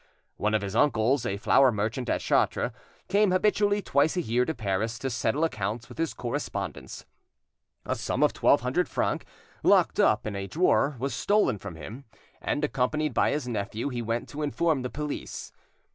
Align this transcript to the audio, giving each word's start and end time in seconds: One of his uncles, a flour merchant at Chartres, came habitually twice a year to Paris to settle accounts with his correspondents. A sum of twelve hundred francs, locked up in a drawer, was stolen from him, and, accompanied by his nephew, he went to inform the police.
One 0.37 0.55
of 0.55 0.63
his 0.63 0.75
uncles, 0.75 1.27
a 1.27 1.37
flour 1.37 1.71
merchant 1.71 2.09
at 2.09 2.21
Chartres, 2.21 2.71
came 3.07 3.29
habitually 3.29 3.83
twice 3.83 4.17
a 4.17 4.21
year 4.23 4.45
to 4.45 4.55
Paris 4.55 4.97
to 4.97 5.11
settle 5.11 5.43
accounts 5.43 5.89
with 5.89 5.99
his 5.99 6.15
correspondents. 6.15 7.05
A 7.85 7.95
sum 7.95 8.23
of 8.23 8.33
twelve 8.33 8.61
hundred 8.61 8.89
francs, 8.89 9.25
locked 9.61 9.99
up 9.99 10.25
in 10.25 10.35
a 10.35 10.47
drawer, 10.47 10.95
was 10.97 11.13
stolen 11.13 11.59
from 11.59 11.75
him, 11.75 12.05
and, 12.41 12.63
accompanied 12.63 13.13
by 13.13 13.29
his 13.29 13.47
nephew, 13.47 13.89
he 13.89 14.01
went 14.01 14.27
to 14.29 14.41
inform 14.41 14.81
the 14.81 14.89
police. 14.89 15.51